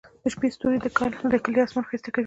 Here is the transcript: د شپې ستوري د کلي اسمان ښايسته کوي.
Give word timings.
د 0.23 0.25
شپې 0.33 0.47
ستوري 0.55 0.77
د 1.33 1.35
کلي 1.45 1.59
اسمان 1.63 1.83
ښايسته 1.89 2.09
کوي. 2.11 2.19